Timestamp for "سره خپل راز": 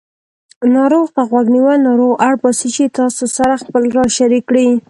3.37-4.09